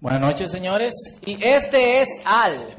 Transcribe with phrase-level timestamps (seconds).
[0.00, 0.94] Buenas noches, señores.
[1.26, 2.76] Y este es Al.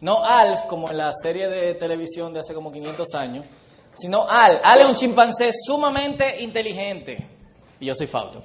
[0.00, 3.46] No Alf, como en la serie de televisión de hace como 500 años,
[3.94, 4.60] sino Al.
[4.64, 7.24] Al es un chimpancé sumamente inteligente.
[7.78, 8.42] Y yo soy Fausto.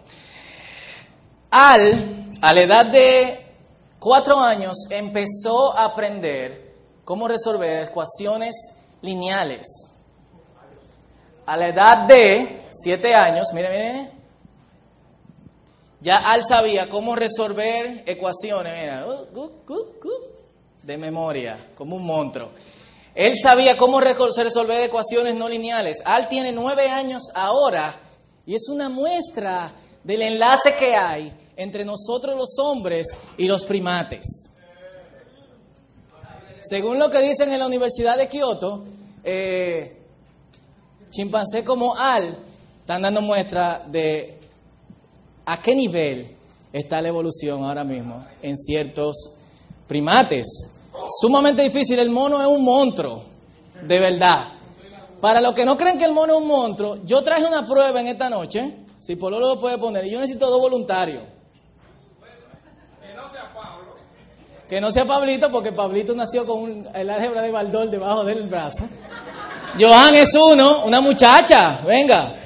[1.50, 3.40] Al, a la edad de
[3.98, 8.54] cuatro años, empezó a aprender cómo resolver ecuaciones
[9.02, 9.66] lineales.
[11.48, 14.19] A la edad de siete años, mire, mire,
[16.02, 19.50] ya Al sabía cómo resolver ecuaciones, mira, uh,
[20.84, 22.50] de memoria, como un monstruo.
[23.14, 26.02] Él sabía cómo resolver ecuaciones no lineales.
[26.06, 28.00] Al tiene nueve años ahora
[28.46, 29.72] y es una muestra
[30.04, 34.50] del enlace que hay entre nosotros los hombres y los primates.
[36.62, 38.86] Según lo que dicen en la Universidad de Kioto,
[39.24, 39.98] eh,
[41.10, 42.38] chimpancé como Al
[42.80, 44.39] están dando muestra de
[45.50, 46.38] a qué nivel
[46.72, 49.34] está la evolución ahora mismo en ciertos
[49.88, 50.70] primates.
[51.20, 53.24] Sumamente difícil, el mono es un monstruo,
[53.82, 54.46] de verdad.
[55.20, 58.00] Para los que no creen que el mono es un monstruo, yo traje una prueba
[58.00, 61.24] en esta noche, si Polo lo puede poner, y yo necesito dos voluntarios.
[63.02, 63.96] Que no sea Pablo.
[64.70, 68.88] Que no sea Pablito, porque Pablito nació con el álgebra de Baldor debajo del brazo.
[69.80, 72.39] Johan es uno, una muchacha, venga.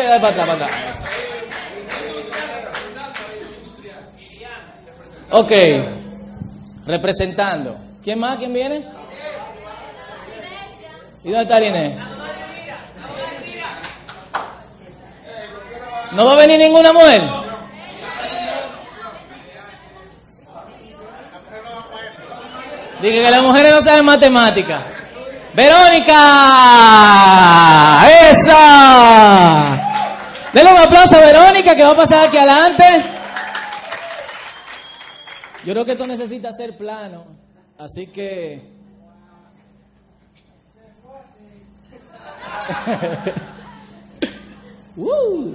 [0.00, 0.20] Eh.
[5.30, 5.52] Ok,
[6.86, 7.76] representando.
[8.02, 8.36] ¿Quién más?
[8.36, 8.84] ¿Quién viene?
[11.24, 11.96] ¿Y dónde está Inés?
[16.12, 17.22] ¿No va a venir ninguna mujer?
[23.02, 24.82] Dije que las mujeres no saben matemáticas.
[25.54, 26.14] Verónica,
[28.30, 29.87] esa.
[30.58, 32.82] Denle un aplauso a Verónica que va a pasar aquí adelante.
[35.64, 37.26] Yo creo que esto necesita ser plano,
[37.78, 38.56] así que...
[44.96, 45.54] uh.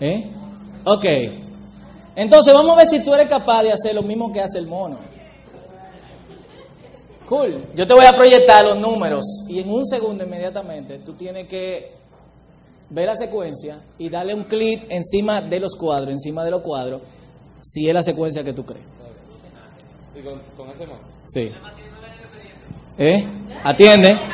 [0.00, 0.30] ¿Eh?
[0.84, 1.04] Ok.
[2.16, 4.68] Entonces vamos a ver si tú eres capaz de hacer lo mismo que hace el
[4.68, 4.98] mono.
[7.28, 7.62] Cool.
[7.74, 11.99] Yo te voy a proyectar los números y en un segundo inmediatamente tú tienes que
[12.90, 17.00] ver la secuencia y darle un clic encima de los cuadros, encima de los cuadros,
[17.60, 18.84] si es la secuencia que tú crees.
[20.14, 20.40] ¿Y con,
[20.70, 20.86] ese
[21.26, 21.52] Sí.
[22.98, 23.24] ¿Eh?
[23.62, 24.18] Atiende.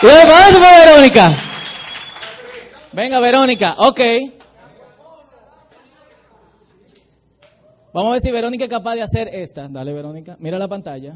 [0.00, 0.08] ¿Qué
[0.86, 1.36] Verónica?
[2.92, 4.00] Venga, Verónica, ok.
[7.96, 9.68] Vamos a ver si Verónica es capaz de hacer esta.
[9.68, 10.36] Dale, Verónica.
[10.38, 11.14] Mira la pantalla.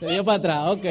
[0.00, 0.86] Se dio para atrás, ok.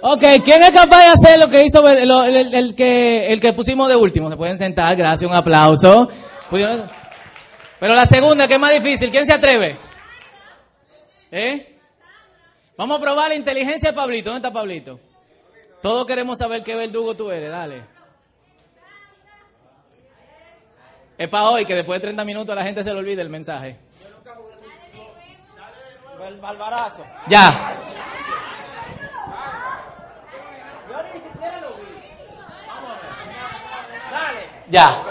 [0.00, 3.96] Ok, ¿quién es capaz de hacer lo que hizo el, que, el que pusimos de
[3.96, 4.30] último?
[4.30, 6.08] Se pueden sentar, gracias, un aplauso.
[6.50, 9.78] Pero la segunda, que es más difícil, ¿quién se atreve?
[11.30, 11.78] ¿Eh?
[12.76, 14.30] Vamos a probar la inteligencia de Pablito.
[14.30, 14.98] ¿Dónde está Pablito?
[15.80, 17.82] Todos queremos saber qué verdugo tú eres, dale.
[21.16, 23.78] Es para hoy, que después de 30 minutos la gente se le olvida el mensaje.
[27.28, 27.76] Ya.
[34.70, 35.09] Ya.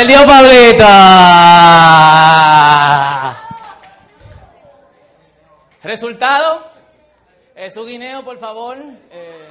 [0.00, 0.86] Perdió Pablito.
[5.82, 6.70] Resultado.
[7.54, 8.78] Eh, su guineo, por favor.
[9.10, 9.48] Eh,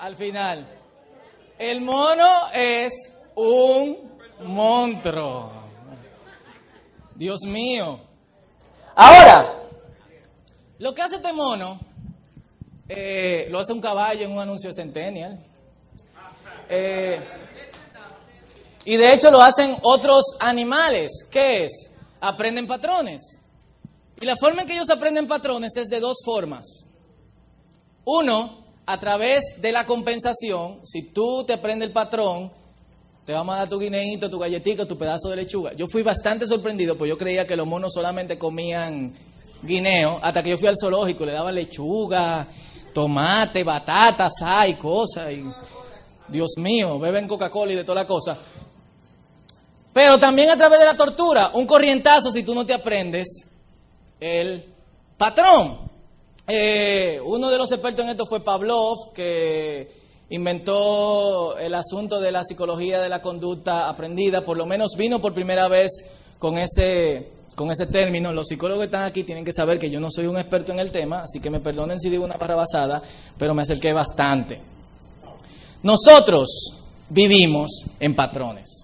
[0.00, 0.66] al final.
[1.56, 2.92] El mono es
[3.36, 5.52] un monstruo.
[7.14, 8.00] Dios mío.
[8.96, 9.46] Ahora,
[10.80, 11.78] lo que hace este mono,
[12.88, 15.38] eh, lo hace un caballo en un anuncio de Centennial.
[16.68, 17.43] Eh,
[18.84, 21.26] y de hecho lo hacen otros animales.
[21.30, 21.90] ¿Qué es?
[22.20, 23.40] Aprenden patrones.
[24.20, 26.66] Y la forma en que ellos aprenden patrones es de dos formas.
[28.04, 30.80] Uno, a través de la compensación.
[30.84, 32.52] Si tú te aprendes el patrón,
[33.24, 35.72] te vamos a dar tu guineíto, tu galletito, tu pedazo de lechuga.
[35.72, 39.14] Yo fui bastante sorprendido, pues yo creía que los monos solamente comían
[39.62, 42.46] guineo, hasta que yo fui al zoológico, le daban lechuga,
[42.92, 45.32] tomate, batata, sal, cosas.
[45.32, 45.42] Y,
[46.28, 48.38] Dios mío, beben Coca-Cola y de toda la cosa.
[49.94, 53.46] Pero también a través de la tortura, un corrientazo si tú no te aprendes
[54.18, 54.64] el
[55.16, 55.78] patrón.
[56.48, 62.42] Eh, uno de los expertos en esto fue Pavlov, que inventó el asunto de la
[62.42, 65.90] psicología de la conducta aprendida, por lo menos vino por primera vez
[66.40, 68.32] con ese, con ese término.
[68.32, 70.80] Los psicólogos que están aquí tienen que saber que yo no soy un experto en
[70.80, 73.00] el tema, así que me perdonen si digo una basada,
[73.38, 74.60] pero me acerqué bastante.
[75.84, 78.83] Nosotros vivimos en patrones.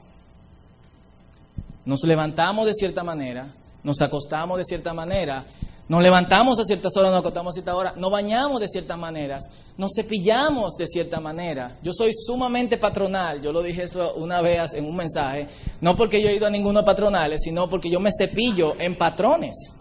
[1.85, 5.45] Nos levantamos de cierta manera, nos acostamos de cierta manera,
[5.89, 9.45] nos levantamos a ciertas horas, nos acostamos a cierta hora, nos bañamos de ciertas maneras,
[9.77, 11.79] nos cepillamos de cierta manera.
[11.83, 15.49] Yo soy sumamente patronal, yo lo dije eso una vez en un mensaje,
[15.81, 19.73] no porque yo he ido a ninguno patronales, sino porque yo me cepillo en patrones.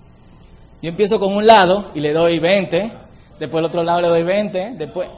[0.81, 2.91] Yo empiezo con un lado y le doy 20,
[3.39, 5.09] después al otro lado le doy 20, después...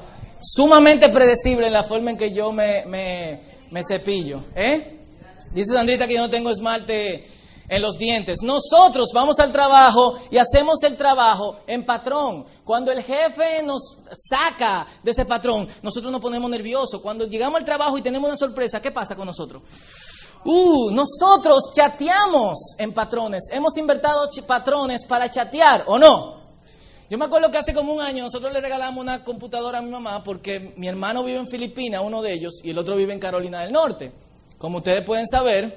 [0.43, 3.39] Sumamente predecible la forma en que yo me, me,
[3.69, 4.45] me cepillo.
[4.55, 5.00] ¿eh?
[5.53, 7.27] Dice Sandrita que yo no tengo esmalte
[7.71, 8.37] en los dientes.
[8.43, 12.45] Nosotros vamos al trabajo y hacemos el trabajo en patrón.
[12.65, 13.97] Cuando el jefe nos
[14.29, 17.01] saca de ese patrón, nosotros nos ponemos nerviosos.
[17.01, 19.61] Cuando llegamos al trabajo y tenemos una sorpresa, ¿qué pasa con nosotros?
[20.43, 23.43] Uh, nosotros chateamos en patrones.
[23.51, 26.41] Hemos invertido patrones para chatear, ¿o no?
[27.09, 29.91] Yo me acuerdo que hace como un año nosotros le regalamos una computadora a mi
[29.91, 33.19] mamá porque mi hermano vive en Filipinas, uno de ellos, y el otro vive en
[33.19, 34.11] Carolina del Norte.
[34.61, 35.75] Como ustedes pueden saber,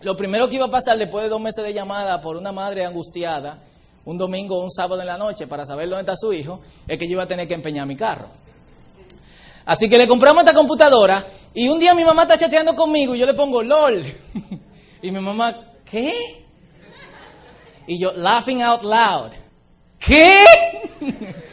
[0.00, 2.84] lo primero que iba a pasar después de dos meses de llamada por una madre
[2.84, 3.62] angustiada,
[4.04, 6.98] un domingo o un sábado en la noche, para saber dónde está su hijo, es
[6.98, 8.28] que yo iba a tener que empeñar mi carro.
[9.64, 11.24] Así que le compramos esta computadora
[11.54, 14.04] y un día mi mamá está chateando conmigo y yo le pongo LOL.
[15.02, 16.12] y mi mamá, ¿qué?
[17.86, 19.30] Y yo, laughing out loud.
[20.00, 20.44] ¿Qué?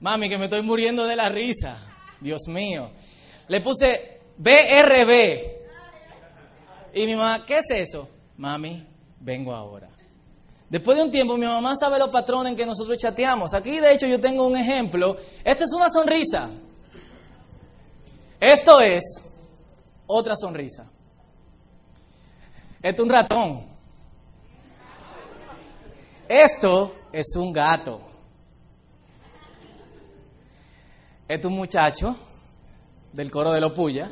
[0.00, 1.76] Mami, que me estoy muriendo de la risa.
[2.18, 2.92] Dios mío.
[3.48, 5.55] Le puse BRB.
[6.96, 8.08] Y mi mamá, ¿qué es eso?
[8.38, 8.82] Mami,
[9.20, 9.86] vengo ahora.
[10.70, 13.52] Después de un tiempo, mi mamá sabe los patrones en que nosotros chateamos.
[13.52, 15.14] Aquí, de hecho, yo tengo un ejemplo.
[15.44, 16.48] Esta es una sonrisa.
[18.40, 19.22] Esto es
[20.06, 20.90] otra sonrisa.
[22.80, 23.66] Esto es un ratón.
[26.26, 28.00] Esto es un gato.
[31.28, 32.16] Esto es un muchacho
[33.12, 34.10] del coro de Lopuya.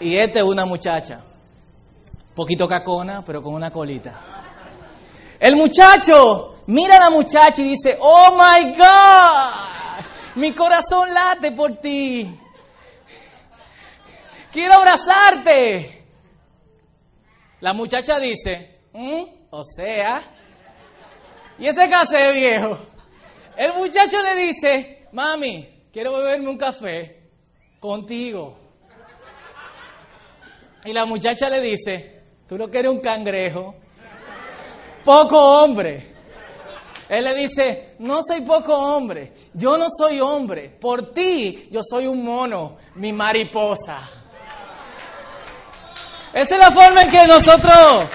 [0.00, 1.24] Y esta es una muchacha,
[2.34, 4.14] poquito cacona, pero con una colita.
[5.38, 10.04] El muchacho mira a la muchacha y dice, oh my God,
[10.36, 12.38] mi corazón late por ti.
[14.52, 16.04] Quiero abrazarte.
[17.60, 20.22] La muchacha dice, mm, o sea,
[21.58, 22.78] y ese café viejo.
[23.56, 27.30] El muchacho le dice, mami, quiero beberme un café
[27.80, 28.65] contigo.
[30.86, 33.74] Y la muchacha le dice, tú lo que eres un cangrejo,
[35.04, 36.14] poco hombre.
[37.08, 42.06] Él le dice, no soy poco hombre, yo no soy hombre, por ti yo soy
[42.06, 43.98] un mono, mi mariposa.
[46.32, 48.06] Esa es la forma en que nosotros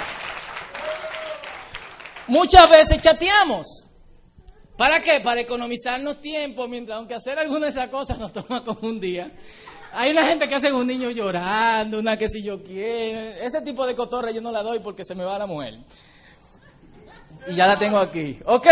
[2.28, 3.88] muchas veces chateamos.
[4.78, 5.20] ¿Para qué?
[5.22, 9.32] Para economizarnos tiempo, mientras aunque hacer alguna de esas cosas nos toma como un día.
[9.94, 13.20] Hay una gente que hace un niño llorando, una que si yo quiero.
[13.20, 15.80] Ese tipo de cotorra yo no la doy porque se me va la mujer.
[17.48, 18.40] Y ya la tengo aquí.
[18.46, 18.68] Ok.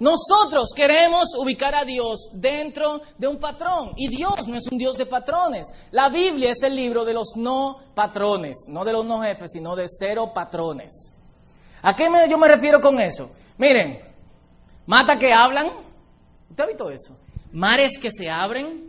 [0.00, 3.94] Nosotros queremos ubicar a Dios dentro de un patrón.
[3.96, 5.66] Y Dios no es un Dios de patrones.
[5.90, 8.66] La Biblia es el libro de los no patrones.
[8.68, 11.14] No de los no jefes, sino de cero patrones.
[11.82, 13.30] ¿A qué yo me refiero con eso?
[13.56, 14.00] Miren,
[14.86, 15.66] mata que hablan.
[16.50, 17.16] ¿Usted ha visto eso?
[17.52, 18.87] Mares que se abren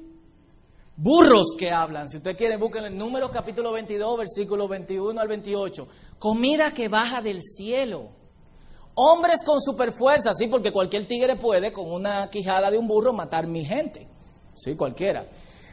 [1.01, 2.09] burros que hablan.
[2.09, 5.87] Si usted quiere, busquen el número capítulo 22, versículo 21 al 28.
[6.19, 8.09] Comida que baja del cielo.
[8.95, 13.47] Hombres con superfuerza, sí, porque cualquier tigre puede con una quijada de un burro matar
[13.47, 14.07] mil gente.
[14.53, 15.25] Sí, cualquiera.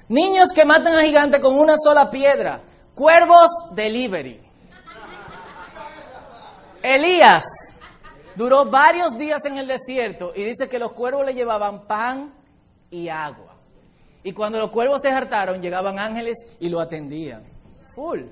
[0.08, 2.62] Niños que matan a gigantes con una sola piedra.
[2.94, 4.40] Cuervos delivery.
[6.84, 7.42] Elías
[8.36, 12.32] duró varios días en el desierto y dice que los cuervos le llevaban pan
[12.90, 13.45] y agua.
[14.26, 17.44] Y cuando los cuervos se hartaron, llegaban ángeles y lo atendían.
[17.94, 18.22] Full.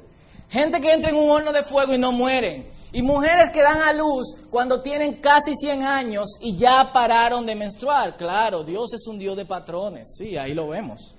[0.48, 2.68] Gente que entra en un horno de fuego y no mueren.
[2.90, 7.54] Y mujeres que dan a luz cuando tienen casi 100 años y ya pararon de
[7.54, 8.16] menstruar.
[8.16, 10.16] Claro, Dios es un Dios de patrones.
[10.18, 11.14] Sí, ahí lo vemos.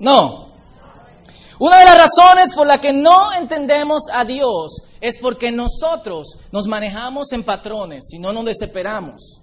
[0.00, 0.48] No.
[1.60, 6.66] Una de las razones por la que no entendemos a Dios es porque nosotros nos
[6.66, 9.39] manejamos en patrones y no nos desesperamos.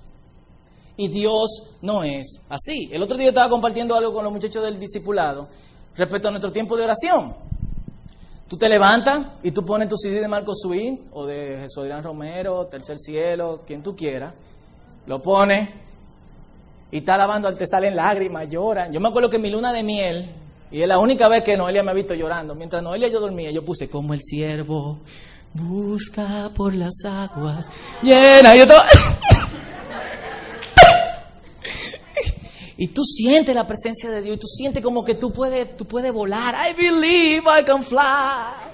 [0.97, 2.89] Y Dios no es así.
[2.91, 5.47] El otro día estaba compartiendo algo con los muchachos del discipulado
[5.95, 7.35] respecto a nuestro tiempo de oración.
[8.47, 12.03] Tú te levantas y tú pones tu CD de Marco Sweet o de Jesús Irán
[12.03, 14.33] Romero, Tercer Cielo, quien tú quieras.
[15.05, 15.69] Lo pones
[16.91, 18.91] y está lavando, te salen lágrimas, lloran.
[18.91, 20.29] Yo me acuerdo que mi luna de miel,
[20.71, 22.55] y es la única vez que Noelia me ha visto llorando.
[22.55, 24.99] Mientras Noelia yo dormía, yo puse como el siervo
[25.53, 27.69] busca por las aguas
[28.01, 28.55] llena.
[28.55, 28.59] Y,
[32.77, 35.85] y tú sientes la presencia de Dios y tú sientes como que tú puedes, tú
[35.85, 36.55] puedes volar.
[36.55, 38.67] I believe I can fly.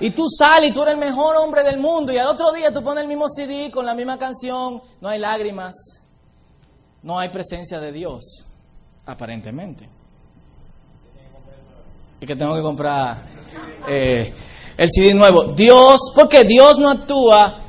[0.00, 2.12] Y tú sales y tú eres el mejor hombre del mundo.
[2.12, 4.82] Y al otro día tú pones el mismo CD con la misma canción.
[5.00, 5.74] No hay lágrimas.
[7.02, 8.44] No hay presencia de Dios,
[9.06, 9.88] aparentemente
[12.20, 13.24] y que tengo que comprar
[13.88, 14.34] eh,
[14.76, 15.52] el CD nuevo.
[15.54, 17.64] Dios, porque Dios no actúa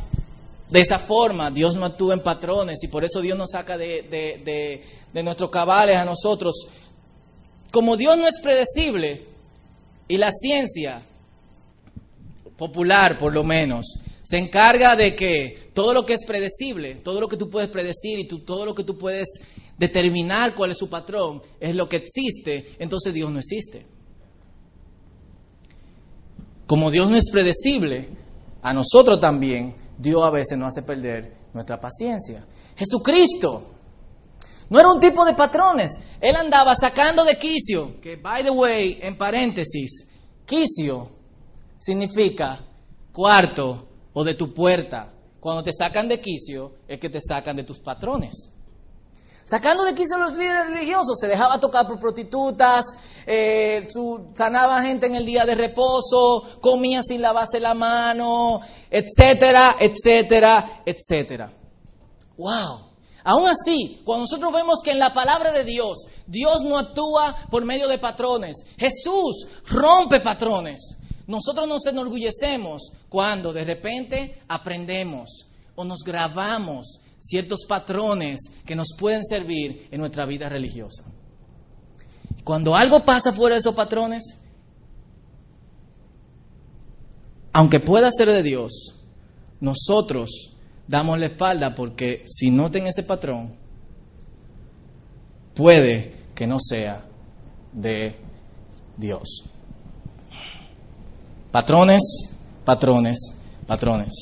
[0.70, 4.04] de esa forma, Dios no actúa en patrones y por eso Dios nos saca de,
[4.04, 6.68] de, de nuestros cabales a nosotros.
[7.72, 9.26] Como Dios no es predecible
[10.08, 11.02] y la ciencia
[12.58, 17.28] popular por lo menos se encarga de que todo lo que es predecible, todo lo
[17.28, 19.28] que tú puedes predecir y todo lo que tú puedes
[19.78, 23.88] determinar cuál es su patrón es lo que existe, entonces Dios no existe.
[26.68, 28.10] Como Dios no es predecible,
[28.62, 32.46] a nosotros también Dios a veces nos hace perder nuestra paciencia.
[32.76, 33.64] Jesucristo
[34.70, 35.92] no era un tipo de patrones.
[36.22, 40.08] Él andaba sacando de quicio, que by the way, en paréntesis,
[40.46, 41.10] quicio
[41.78, 42.66] significa
[43.12, 45.12] cuarto o de tu puerta.
[45.40, 48.54] Cuando te sacan de quicio es que te sacan de tus patrones.
[49.50, 52.86] Sacando de quicio a los líderes religiosos, se dejaba tocar por prostitutas,
[53.26, 53.88] eh,
[54.36, 61.50] sanaba gente en el día de reposo, comía sin lavarse la mano, etcétera, etcétera, etcétera.
[62.38, 62.90] ¡Wow!
[63.24, 67.66] Aún así, cuando nosotros vemos que en la palabra de Dios, Dios no actúa por
[67.66, 70.96] medio de patrones, Jesús rompe patrones.
[71.26, 79.24] Nosotros nos enorgullecemos cuando de repente aprendemos o nos grabamos ciertos patrones que nos pueden
[79.24, 81.04] servir en nuestra vida religiosa.
[82.44, 84.24] Cuando algo pasa fuera de esos patrones,
[87.54, 88.96] aunque pueda ser de Dios,
[89.60, 90.56] nosotros
[90.88, 93.58] damos la espalda porque si no tiene ese patrón,
[95.54, 97.06] puede que no sea
[97.74, 98.16] de
[98.98, 99.44] Dios.
[101.52, 102.02] Patrones,
[102.64, 103.20] patrones,
[103.68, 104.14] patrones.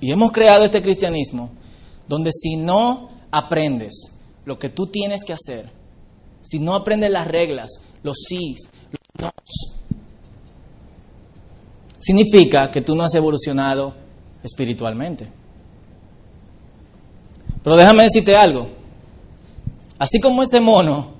[0.00, 1.50] Y hemos creado este cristianismo
[2.08, 4.12] donde si no aprendes
[4.44, 5.70] lo que tú tienes que hacer,
[6.42, 8.68] si no aprendes las reglas, los sís,
[9.18, 9.76] los nos,
[11.98, 13.94] significa que tú no has evolucionado
[14.42, 15.28] espiritualmente.
[17.62, 18.68] Pero déjame decirte algo.
[19.98, 21.14] Así como ese mono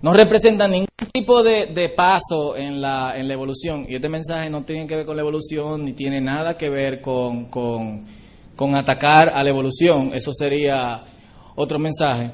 [0.00, 4.62] no representa ningún tipo de, paso en la, en la, evolución, y este mensaje no
[4.62, 8.06] tiene que ver con la evolución, ni tiene nada que ver con con
[8.74, 11.04] atacar a la evolución, eso sería
[11.54, 12.30] otro mensaje.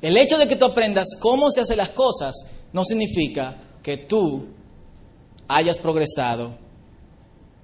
[0.00, 2.34] El hecho de que tú aprendas cómo se hacen las cosas
[2.72, 4.46] no significa que tú
[5.48, 6.56] hayas progresado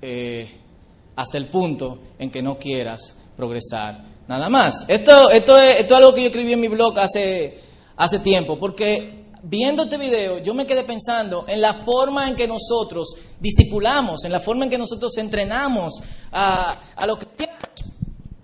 [0.01, 0.49] eh,
[1.17, 4.85] hasta el punto en que no quieras progresar nada más.
[4.89, 7.59] Esto, esto, es, esto es algo que yo escribí en mi blog hace,
[7.97, 12.49] hace tiempo, porque viendo este video, yo me quedé pensando en la forma en que
[12.49, 15.95] nosotros discipulamos, en la forma en que nosotros entrenamos
[16.33, 17.19] a, a los.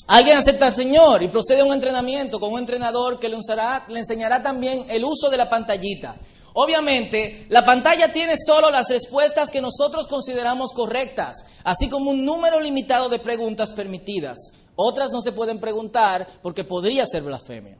[0.06, 3.84] Alguien acepta al Señor y procede a un entrenamiento con un entrenador que le, usará,
[3.88, 6.16] le enseñará también el uso de la pantallita.
[6.54, 12.60] Obviamente, la pantalla tiene solo las respuestas que nosotros consideramos correctas, así como un número
[12.60, 14.36] limitado de preguntas permitidas.
[14.74, 17.78] Otras no se pueden preguntar porque podría ser blasfemia.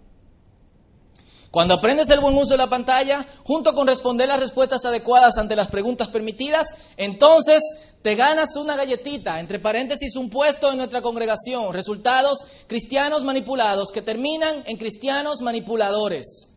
[1.51, 5.57] Cuando aprendes el buen uso de la pantalla, junto con responder las respuestas adecuadas ante
[5.57, 7.61] las preguntas permitidas, entonces
[8.03, 11.73] te ganas una galletita, entre paréntesis un puesto en nuestra congregación.
[11.73, 12.39] Resultados,
[12.69, 16.49] cristianos manipulados que terminan en cristianos manipuladores.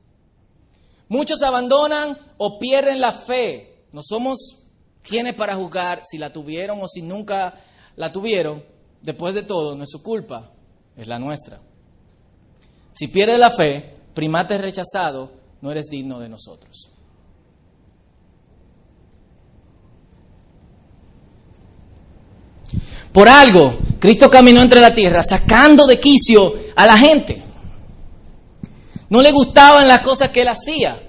[1.08, 3.88] Muchos abandonan o pierden la fe.
[3.92, 4.60] No somos
[5.02, 7.60] quienes para juzgar si la tuvieron o si nunca
[7.96, 8.64] la tuvieron.
[9.02, 10.52] Después de todo, no es su culpa,
[10.96, 11.60] es la nuestra.
[12.94, 16.90] Si pierdes la fe, primate rechazado, no eres digno de nosotros.
[23.12, 27.44] Por algo, Cristo caminó entre la tierra sacando de quicio a la gente.
[29.10, 31.00] No le gustaban las cosas que él hacía.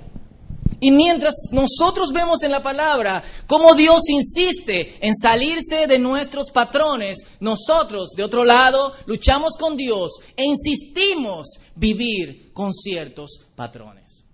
[0.85, 7.21] Y mientras nosotros vemos en la palabra cómo Dios insiste en salirse de nuestros patrones,
[7.41, 14.27] nosotros, de otro lado, luchamos con Dios e insistimos vivir con ciertos patrones.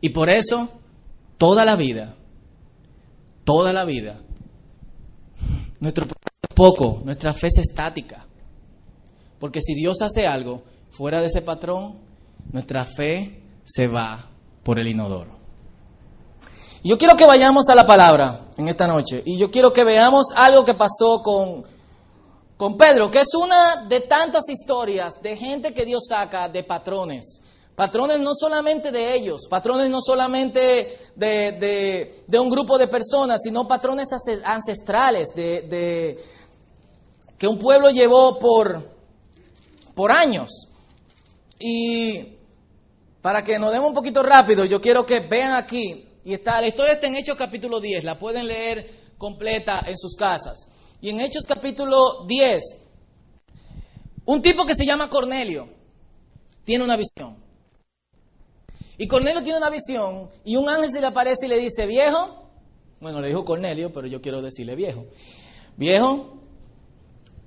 [0.00, 0.68] Y por eso,
[1.38, 2.16] toda la vida,
[3.44, 4.20] toda la vida,
[5.78, 8.26] nuestro es poco, nuestra fe es estática.
[9.38, 12.10] Porque si Dios hace algo fuera de ese patrón,
[12.50, 14.28] nuestra fe se va
[14.62, 15.42] por el inodoro.
[16.84, 20.26] Yo quiero que vayamos a la palabra en esta noche y yo quiero que veamos
[20.34, 21.64] algo que pasó con,
[22.56, 27.40] con Pedro, que es una de tantas historias de gente que Dios saca de patrones.
[27.76, 33.66] Patrones no solamente de ellos, patrones no solamente de, de, un grupo de personas, sino
[33.66, 34.08] patrones
[34.44, 36.24] ancestrales de, de,
[37.38, 38.82] que un pueblo llevó por,
[39.94, 40.68] por años.
[41.64, 42.38] Y
[43.20, 46.66] para que nos demos un poquito rápido, yo quiero que vean aquí, y está, la
[46.66, 50.66] historia está en Hechos capítulo 10, la pueden leer completa en sus casas.
[51.00, 52.62] Y en Hechos capítulo 10,
[54.24, 55.68] un tipo que se llama Cornelio
[56.64, 57.36] tiene una visión.
[58.98, 62.50] Y Cornelio tiene una visión y un ángel se le aparece y le dice, viejo,
[63.00, 65.06] bueno, le dijo Cornelio, pero yo quiero decirle viejo,
[65.76, 66.41] viejo,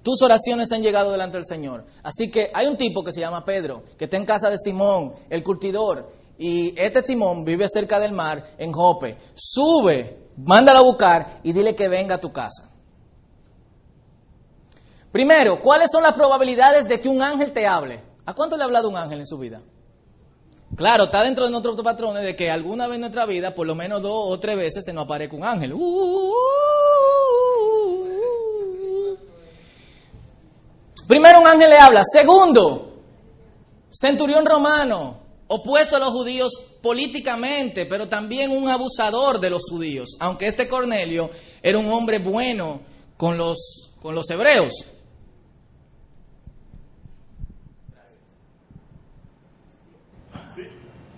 [0.06, 1.84] tus oraciones han llegado delante del Señor.
[2.04, 5.14] Así que hay un tipo que se llama Pedro, que está en casa de Simón,
[5.32, 6.12] el curtidor.
[6.38, 9.18] Y este Simón vive cerca del mar, en Jope.
[9.34, 12.70] Sube, mándalo a buscar y dile que venga a tu casa.
[15.12, 18.00] Primero, ¿cuáles son las probabilidades de que un ángel te hable?
[18.28, 19.64] ¿A cuánto le ha hablado un ángel en su vida?
[20.76, 23.74] Claro, está dentro de nuestros patrones de que alguna vez en nuestra vida, por lo
[23.74, 25.74] menos dos o tres veces, se nos aparezca un ángel.
[25.74, 27.45] Uh, uh, uh,
[31.08, 32.02] Primero un ángel le habla.
[32.04, 33.02] Segundo,
[33.90, 40.48] centurión romano, opuesto a los judíos políticamente, pero también un abusador de los judíos, aunque
[40.48, 41.30] este Cornelio
[41.62, 42.82] era un hombre bueno
[43.18, 44.74] con los, con los hebreos.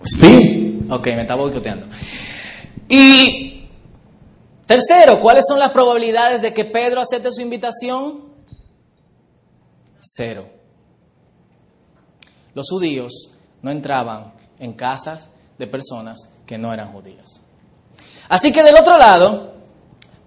[0.04, 1.86] Sí, ok, me estaba boicoteando.
[2.88, 3.68] Y
[4.64, 8.27] tercero, ¿cuáles son las probabilidades de que Pedro acepte su invitación?
[10.00, 10.48] Cero.
[12.54, 17.40] Los judíos no entraban en casas de personas que no eran judías.
[18.28, 19.54] Así que del otro lado,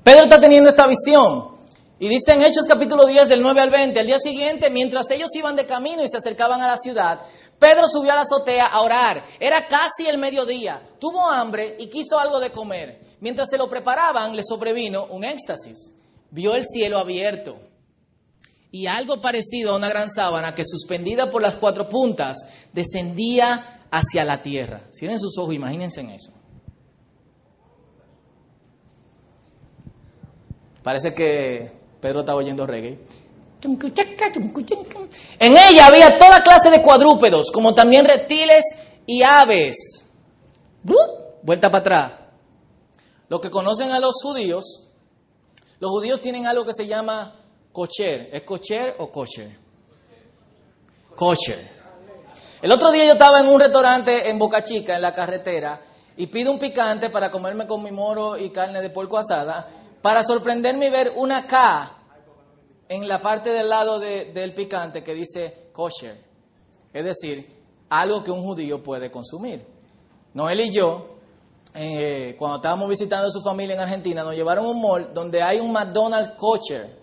[0.03, 1.51] Pedro está teniendo esta visión.
[1.99, 5.29] Y dice en Hechos capítulo 10 del 9 al 20, al día siguiente, mientras ellos
[5.35, 7.21] iban de camino y se acercaban a la ciudad,
[7.59, 9.23] Pedro subió a la azotea a orar.
[9.39, 10.81] Era casi el mediodía.
[10.99, 12.99] Tuvo hambre y quiso algo de comer.
[13.19, 15.93] Mientras se lo preparaban, le sobrevino un éxtasis.
[16.31, 17.70] Vio el cielo abierto
[18.71, 24.23] y algo parecido a una gran sábana que suspendida por las cuatro puntas descendía hacia
[24.23, 24.81] la tierra.
[24.91, 26.31] Cierren sus ojos, imagínense en eso.
[30.81, 32.99] Parece que Pedro estaba oyendo reggae.
[35.39, 38.63] En ella había toda clase de cuadrúpedos, como también reptiles
[39.05, 39.75] y aves.
[41.43, 42.13] Vuelta para atrás.
[43.27, 44.87] Lo que conocen a los judíos,
[45.79, 47.40] los judíos tienen algo que se llama
[47.71, 48.29] Cocher.
[48.31, 49.51] ¿Es cocher o kosher?
[51.15, 51.81] Kosher.
[52.61, 55.81] El otro día yo estaba en un restaurante en Boca Chica, en la carretera,
[56.17, 59.67] y pido un picante para comerme con mi moro y carne de puerco asada,
[60.01, 61.97] para sorprenderme y ver una K
[62.87, 66.17] en la parte del lado del picante que dice kosher.
[66.93, 69.65] Es decir, algo que un judío puede consumir.
[70.33, 71.17] Noel y yo,
[71.73, 75.41] eh, cuando estábamos visitando a su familia en Argentina, nos llevaron a un mall donde
[75.41, 77.00] hay un McDonald's kosher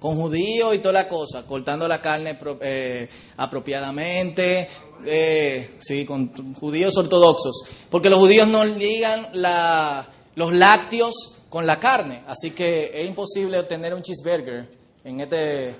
[0.00, 4.66] con judíos y toda la cosa, cortando la carne eh, apropiadamente,
[5.04, 11.78] eh, sí, con judíos ortodoxos, porque los judíos no ligan la, los lácteos con la
[11.78, 14.68] carne, así que es imposible obtener un cheeseburger
[15.04, 15.74] en este,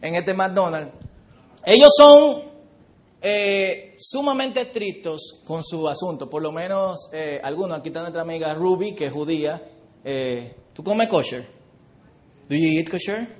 [0.00, 0.92] en este McDonald's.
[1.64, 2.42] Ellos son
[3.20, 7.10] eh, sumamente estrictos con su asunto, por lo menos
[7.42, 9.60] algunos, aquí está nuestra amiga Ruby, que es judía,
[10.72, 11.44] ¿tú comes kosher?
[12.48, 13.37] ¿Do you eat kosher?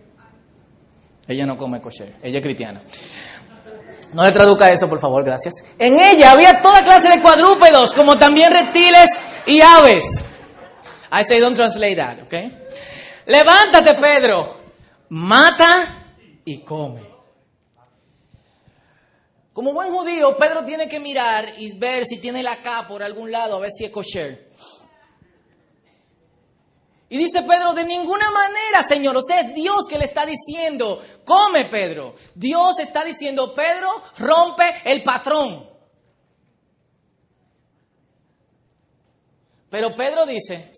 [1.29, 2.83] Ella no come kosher, ella es cristiana.
[4.14, 5.55] No le traduzca eso, por favor, gracias.
[5.79, 9.11] En ella había toda clase de cuadrúpedos, como también reptiles
[9.47, 10.25] y aves.
[11.12, 12.51] I say don't translate that, okay?
[13.27, 14.57] Levántate, Pedro.
[15.11, 16.03] Mata
[16.45, 17.03] y come.
[19.53, 23.31] Como buen judío, Pedro tiene que mirar y ver si tiene la K por algún
[23.31, 24.49] lado, a ver si es kosher.
[27.11, 29.16] Y dice Pedro, de ninguna manera, Señor.
[29.16, 32.14] O sea, es Dios que le está diciendo, come, Pedro.
[32.35, 35.66] Dios está diciendo, Pedro, rompe el patrón.
[39.71, 40.71] Pero Pedro dice,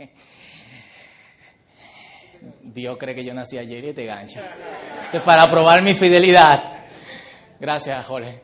[2.62, 4.40] Dios cree que yo nací ayer y te gancho.
[5.24, 6.86] para probar mi fidelidad.
[7.58, 8.42] Gracias, Jorge.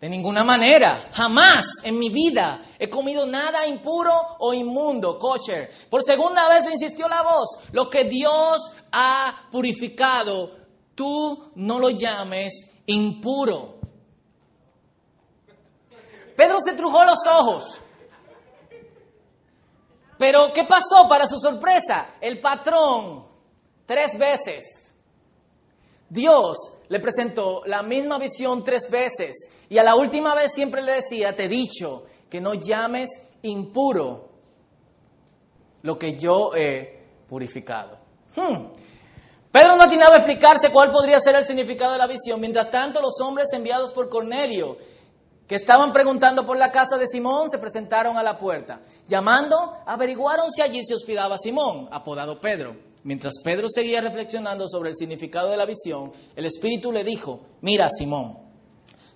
[0.00, 5.68] De ninguna manera, jamás en mi vida he comido nada impuro o inmundo, kosher.
[5.90, 10.52] Por segunda vez le insistió la voz, lo que Dios ha purificado,
[10.94, 13.78] tú no lo llames impuro.
[16.36, 17.80] Pedro se trujó los ojos.
[20.16, 22.14] Pero ¿qué pasó para su sorpresa?
[22.20, 23.26] El patrón,
[23.84, 24.92] tres veces.
[26.08, 26.56] Dios
[26.88, 29.34] le presentó la misma visión tres veces
[29.68, 33.08] y a la última vez siempre le decía, te he dicho que no llames
[33.42, 34.28] impuro
[35.82, 37.98] lo que yo he purificado.
[38.34, 38.66] Hmm.
[39.50, 42.40] Pedro no atinaba a explicarse cuál podría ser el significado de la visión.
[42.40, 44.76] Mientras tanto, los hombres enviados por Cornelio,
[45.46, 48.80] que estaban preguntando por la casa de Simón, se presentaron a la puerta.
[49.06, 52.76] Llamando, averiguaron si allí se hospedaba Simón, apodado Pedro.
[53.04, 57.88] Mientras Pedro seguía reflexionando sobre el significado de la visión, el Espíritu le dijo, mira
[57.90, 58.47] Simón,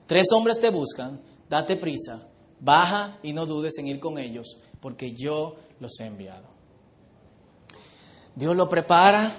[0.06, 2.28] Tres hombres te buscan, date prisa,
[2.60, 6.46] baja y no dudes en ir con ellos, porque yo los he enviado.
[8.34, 9.32] Dios lo prepara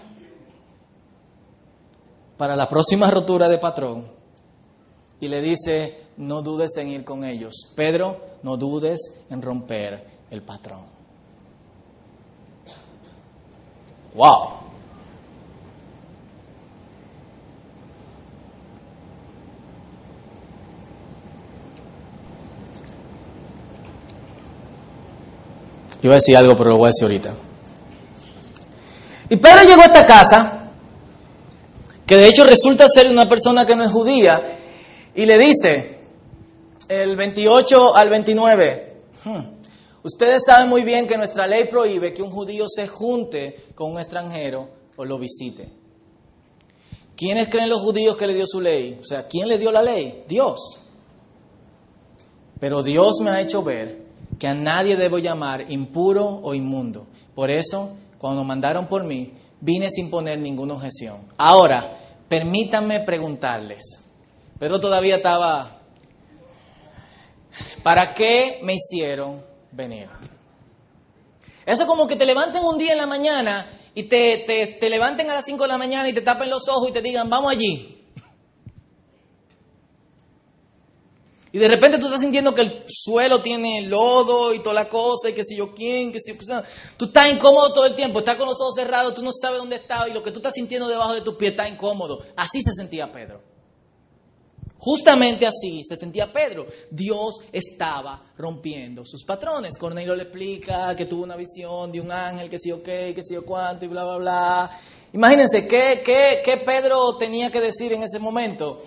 [2.38, 4.08] para la próxima rotura de patrón
[5.20, 7.72] y le dice, no dudes en ir con ellos.
[7.76, 9.00] Pedro, no dudes
[9.30, 10.86] en romper el patrón.
[14.16, 14.63] ¡Wow!
[26.04, 27.34] Iba a decir algo, pero lo voy a decir ahorita.
[29.30, 30.72] Y Pedro llegó a esta casa,
[32.06, 34.60] que de hecho resulta ser una persona que no es judía,
[35.16, 36.00] y le dice,
[36.90, 39.40] el 28 al 29, hmm,
[40.04, 43.98] ustedes saben muy bien que nuestra ley prohíbe que un judío se junte con un
[43.98, 45.70] extranjero o lo visite.
[47.16, 48.98] ¿Quiénes creen los judíos que le dio su ley?
[49.00, 50.26] O sea, ¿quién le dio la ley?
[50.28, 50.80] Dios.
[52.60, 54.03] Pero Dios me ha hecho ver
[54.40, 57.08] que a nadie debo llamar impuro o inmundo.
[57.36, 61.28] Por eso, cuando mandaron por mí, vine sin poner ninguna objeción.
[61.38, 63.82] Ahora, permítanme preguntarles.
[64.60, 65.80] Pero todavía estaba,
[67.82, 70.08] ¿para qué me hicieron venir?
[71.66, 74.90] Eso es como que te levanten un día en la mañana y te, te, te
[74.90, 77.30] levanten a las 5 de la mañana y te tapen los ojos y te digan,
[77.30, 77.93] vamos allí.
[81.54, 85.30] Y de repente tú estás sintiendo que el suelo tiene lodo y toda la cosa
[85.30, 86.64] y que si yo quién, que si yo...
[86.98, 89.76] Tú estás incómodo todo el tiempo, estás con los ojos cerrados, tú no sabes dónde
[89.76, 92.24] estás y lo que tú estás sintiendo debajo de tus pies está incómodo.
[92.36, 93.40] Así se sentía Pedro.
[94.80, 96.66] Justamente así se sentía Pedro.
[96.90, 99.78] Dios estaba rompiendo sus patrones.
[99.78, 103.22] Cornelio le explica que tuvo una visión de un ángel, que sí o qué, que
[103.22, 104.80] sí o cuánto y bla, bla, bla.
[105.14, 108.82] Imagínense, ¿qué, qué, ¿qué Pedro tenía que decir en ese momento?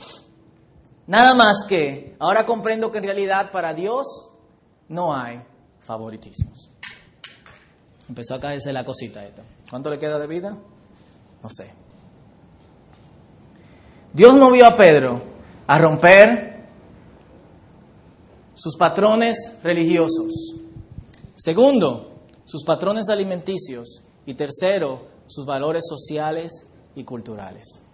[1.07, 4.07] Nada más que, ahora comprendo que en realidad para Dios
[4.89, 5.41] no hay
[5.81, 6.71] favoritismos.
[8.09, 9.43] Empezó a caerse la cosita esta.
[9.71, 10.57] ¿Cuánto le queda de vida?
[11.43, 11.73] No sé.
[14.13, 15.23] Dios no vio a Pedro
[15.67, 16.67] a romper
[18.55, 20.63] sus patrones religiosos.
[21.35, 24.03] Segundo, sus patrones alimenticios.
[24.25, 26.67] Y tercero, sus valores sociales
[26.97, 27.86] y culturales.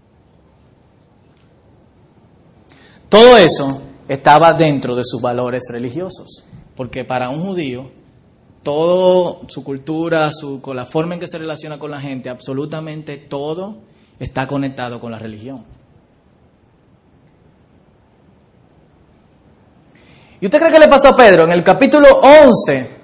[3.13, 7.91] Todo eso estaba dentro de sus valores religiosos, porque para un judío,
[8.63, 13.19] toda su cultura, su, con la forma en que se relaciona con la gente, absolutamente
[13.19, 13.83] todo
[14.19, 15.63] está conectado con la religión.
[20.41, 21.45] ¿Y usted cree que le pasó a Pedro?
[21.45, 23.02] En el capítulo 11,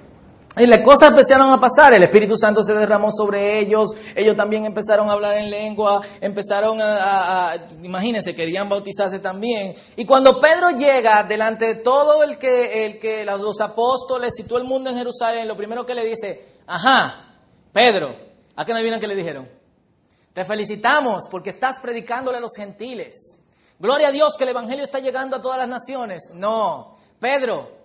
[0.59, 4.65] y las cosas empezaron a pasar, el Espíritu Santo se derramó sobre ellos, ellos también
[4.65, 9.73] empezaron a hablar en lengua, empezaron a, imagínense, querían bautizarse también.
[9.95, 14.59] Y cuando Pedro llega delante de todo el que, el que los apóstoles y todo
[14.59, 17.37] el mundo en Jerusalén, lo primero que le dice, ajá,
[17.71, 18.13] Pedro,
[18.55, 19.47] ¿a qué no vienen que le dijeron?
[20.33, 23.37] Te felicitamos porque estás predicándole a los gentiles.
[23.79, 26.31] Gloria a Dios que el Evangelio está llegando a todas las naciones.
[26.33, 27.78] No, Pedro,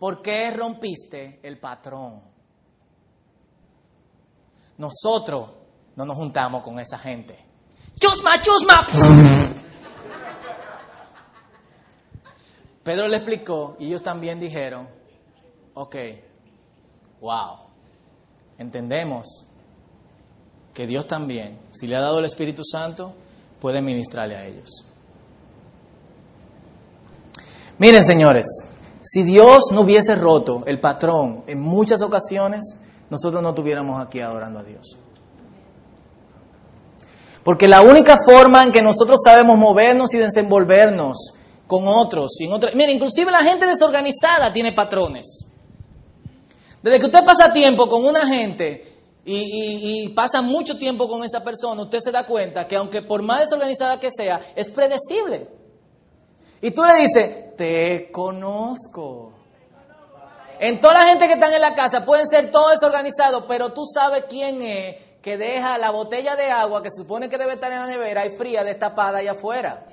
[0.00, 2.22] ¿Por qué rompiste el patrón?
[4.78, 5.50] Nosotros
[5.94, 7.38] no nos juntamos con esa gente.
[7.98, 8.86] ¡Chusma, chusma!
[12.82, 14.88] Pedro le explicó y ellos también dijeron,
[15.74, 15.96] ok,
[17.20, 17.58] wow,
[18.56, 19.48] entendemos
[20.72, 23.12] que Dios también, si le ha dado el Espíritu Santo,
[23.60, 24.70] puede ministrarle a ellos.
[27.76, 28.46] Miren, señores,
[29.02, 34.60] si Dios no hubiese roto el patrón en muchas ocasiones, nosotros no estuviéramos aquí adorando
[34.60, 34.98] a Dios.
[37.42, 41.34] Porque la única forma en que nosotros sabemos movernos y desenvolvernos
[41.66, 42.74] con otros y en otras...
[42.74, 45.46] Mire, inclusive la gente desorganizada tiene patrones.
[46.82, 48.86] Desde que usted pasa tiempo con una gente
[49.24, 53.40] y, pasa mucho tiempo con esa persona, usted se da cuenta que aunque por más
[53.40, 55.59] desorganizada que sea, es predecible.
[56.60, 59.32] Y tú le dices, te conozco.
[60.58, 63.84] En toda la gente que están en la casa pueden ser todos desorganizados, pero tú
[63.86, 67.72] sabes quién es que deja la botella de agua que se supone que debe estar
[67.72, 69.86] en la nevera y fría destapada allá afuera.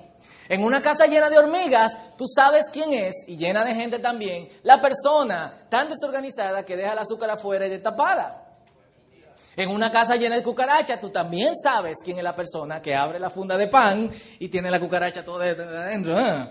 [0.49, 4.49] En una casa llena de hormigas, tú sabes quién es, y llena de gente también,
[4.63, 8.46] la persona tan desorganizada que deja el azúcar afuera y destapada.
[9.57, 13.19] En una casa llena de cucarachas, tú también sabes quién es la persona que abre
[13.19, 16.15] la funda de pan y tiene la cucaracha toda adentro.
[16.15, 16.47] ¿eh?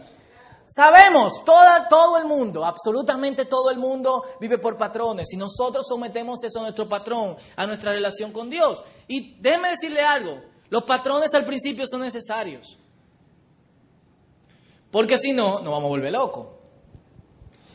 [0.66, 6.58] Sabemos, todo el mundo, absolutamente todo el mundo vive por patrones y nosotros sometemos eso
[6.58, 8.82] a nuestro patrón, a nuestra relación con Dios.
[9.06, 12.76] Y déjeme decirle algo, los patrones al principio son necesarios.
[14.90, 16.48] Porque si no, nos vamos a volver locos.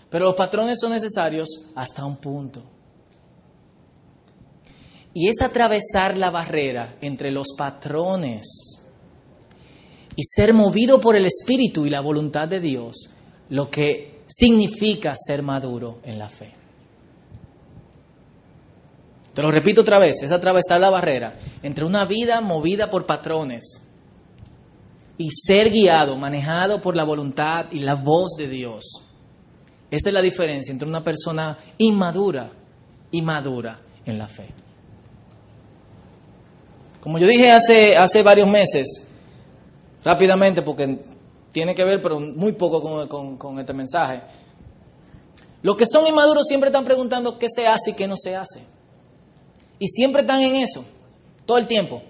[0.10, 2.62] Pero los patrones son necesarios hasta un punto.
[5.13, 8.82] Y es atravesar la barrera entre los patrones
[10.15, 13.12] y ser movido por el Espíritu y la voluntad de Dios
[13.50, 16.54] lo que significa ser maduro en la fe.
[19.34, 23.82] Te lo repito otra vez, es atravesar la barrera entre una vida movida por patrones
[25.17, 28.84] y ser guiado, manejado por la voluntad y la voz de Dios.
[29.89, 32.52] Esa es la diferencia entre una persona inmadura
[33.12, 34.47] y madura en la fe.
[37.01, 39.07] Como yo dije hace, hace varios meses,
[40.03, 40.99] rápidamente, porque
[41.51, 44.21] tiene que ver, pero muy poco con, con este mensaje,
[45.61, 48.61] los que son inmaduros siempre están preguntando qué se hace y qué no se hace.
[49.79, 50.85] Y siempre están en eso,
[51.45, 52.01] todo el tiempo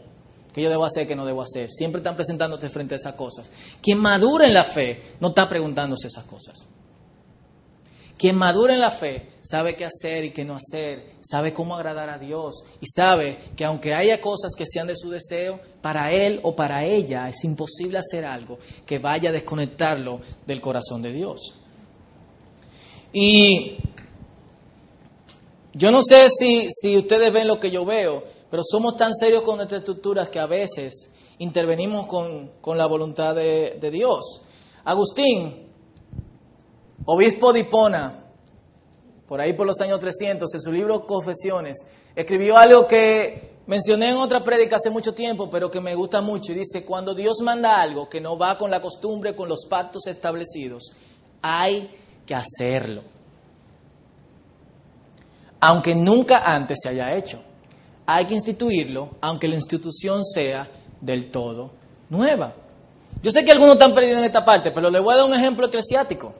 [0.54, 1.70] que yo debo hacer, que no debo hacer.
[1.70, 3.50] Siempre están presentándote frente a esas cosas.
[3.82, 6.68] Quien madura en la fe no está preguntándose esas cosas.
[8.22, 12.08] Quien madura en la fe sabe qué hacer y qué no hacer, sabe cómo agradar
[12.08, 16.40] a Dios y sabe que aunque haya cosas que sean de su deseo, para él
[16.44, 21.56] o para ella es imposible hacer algo que vaya a desconectarlo del corazón de Dios.
[23.12, 23.78] Y
[25.74, 29.42] yo no sé si, si ustedes ven lo que yo veo, pero somos tan serios
[29.42, 34.44] con nuestras estructuras que a veces intervenimos con, la voluntad de, Dios.
[34.84, 35.71] Agustín,
[37.06, 37.66] obispo de
[39.26, 41.78] por ahí por los años 300, en su libro Confesiones,
[42.16, 46.52] escribió algo que mencioné en otra prédica hace mucho tiempo, pero que me gusta mucho.
[46.52, 50.08] Y dice, cuando Dios manda algo que no va con la costumbre, con los pactos
[50.08, 50.92] establecidos,
[51.42, 51.90] hay
[52.26, 53.04] que hacerlo.
[55.62, 57.42] Aunque nunca antes se haya hecho
[58.14, 61.72] hay que instituirlo, aunque la institución sea del todo
[62.10, 62.54] nueva.
[63.24, 65.34] Yo sé que algunos están perdidos en esta parte, pero les voy a dar un
[65.34, 66.34] ejemplo eclesiástico.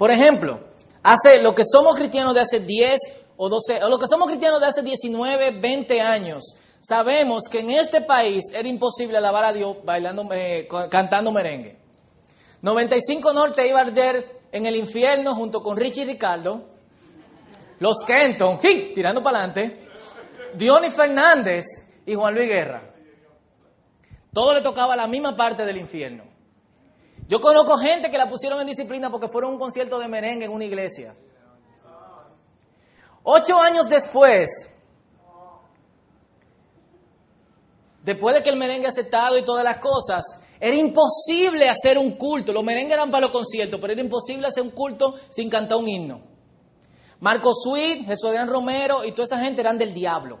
[0.00, 0.58] Por ejemplo,
[1.02, 3.00] hace lo que somos cristianos de hace 10
[3.36, 7.68] o 12, o lo que somos cristianos de hace 19, 20 años, sabemos que en
[7.68, 11.76] este país era imposible alabar a Dios bailando, eh, cantando merengue.
[12.62, 16.64] 95 Norte iba a arder en el infierno junto con Richie y Ricardo,
[17.78, 18.58] los Kenton,
[18.94, 19.86] tirando para adelante,
[20.54, 21.66] Diony Fernández
[22.06, 22.82] y Juan Luis Guerra.
[24.32, 26.29] Todo le tocaba la misma parte del infierno.
[27.30, 30.46] Yo conozco gente que la pusieron en disciplina porque fueron a un concierto de merengue
[30.46, 31.14] en una iglesia.
[33.22, 34.48] Ocho años después,
[38.02, 42.52] después de que el merengue aceptado y todas las cosas, era imposible hacer un culto.
[42.52, 45.86] Los merengues eran para los conciertos, pero era imposible hacer un culto sin cantar un
[45.86, 46.20] himno.
[47.20, 50.36] Marco Sweet, Jesús Adrián Romero y toda esa gente eran del diablo.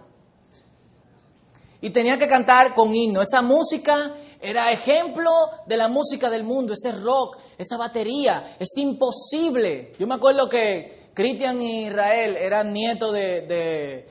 [1.80, 3.22] Y tenía que cantar con himno.
[3.22, 5.30] Esa música era ejemplo
[5.66, 8.56] de la música del mundo, ese rock, esa batería.
[8.58, 9.92] Es imposible.
[9.98, 14.06] Yo me acuerdo que Cristian y Israel eran nietos de,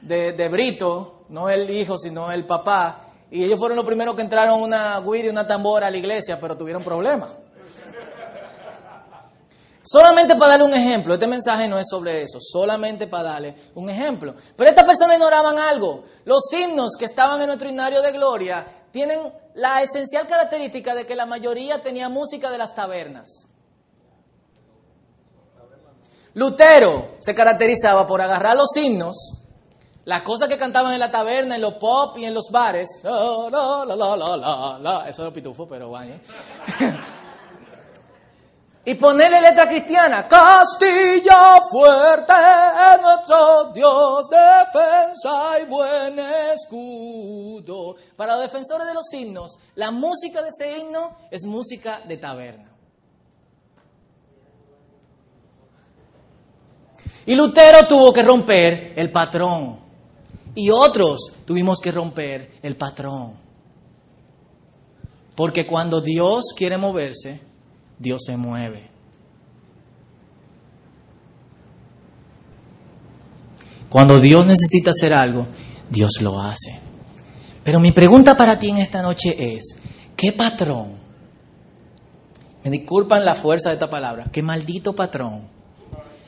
[0.00, 3.10] de, Brito, no el hijo, sino el papá.
[3.30, 6.38] Y ellos fueron los primeros que entraron una guira y una tambora a la iglesia,
[6.40, 7.36] pero tuvieron problemas.
[9.86, 13.90] Solamente para darle un ejemplo, este mensaje no es sobre eso, solamente para darle un
[13.90, 14.34] ejemplo.
[14.56, 16.04] Pero estas personas ignoraban algo.
[16.24, 19.20] Los himnos que estaban en nuestro himnario de gloria tienen
[19.56, 23.48] la esencial característica de que la mayoría tenía música de las tabernas.
[26.34, 29.40] Lutero se caracterizaba por agarrar los himnos,
[30.04, 32.86] Las cosas que cantaban en la taberna, en los pop y en los bares.
[35.08, 36.14] Eso es pitufo, pero bueno.
[38.84, 40.28] y ponerle letra cristiana.
[40.28, 47.43] Castilla fuerte es nuestro Dios, defensa y buen escudo.
[48.16, 52.70] Para los defensores de los himnos, la música de ese himno es música de taberna.
[57.26, 59.78] Y Lutero tuvo que romper el patrón.
[60.54, 63.34] Y otros tuvimos que romper el patrón.
[65.34, 67.40] Porque cuando Dios quiere moverse,
[67.98, 68.90] Dios se mueve.
[73.88, 75.46] Cuando Dios necesita hacer algo,
[75.88, 76.80] Dios lo hace.
[77.64, 79.76] Pero mi pregunta para ti en esta noche es,
[80.14, 80.98] ¿qué patrón?
[82.62, 85.48] Me disculpan la fuerza de esta palabra, ¿qué maldito patrón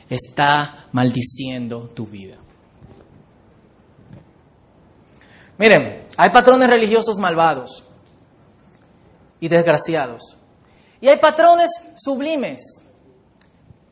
[0.08, 2.36] está maldiciendo tu vida?
[5.58, 7.84] Miren, hay patrones religiosos malvados
[9.40, 10.38] y desgraciados.
[11.00, 12.62] Y hay patrones sublimes,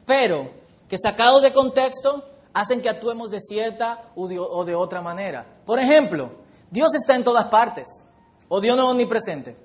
[0.07, 0.51] pero
[0.89, 5.47] que sacados de contexto hacen que actuemos de cierta o de otra manera.
[5.65, 6.44] Por ejemplo,
[6.75, 7.85] Dios está en todas partes,
[8.49, 9.57] o Dios no es omnipresente.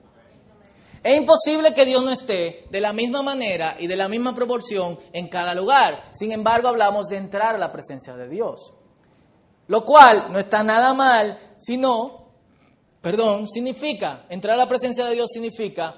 [1.01, 4.99] Es imposible que Dios no esté de la misma manera y de la misma proporción
[5.11, 6.11] en cada lugar.
[6.13, 8.75] Sin embargo, hablamos de entrar a la presencia de Dios.
[9.65, 12.27] Lo cual no está nada mal, sino,
[13.01, 15.95] perdón, significa, entrar a la presencia de Dios significa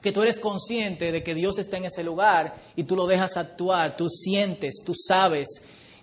[0.00, 3.36] que tú eres consciente de que Dios está en ese lugar y tú lo dejas
[3.36, 5.48] actuar, tú sientes, tú sabes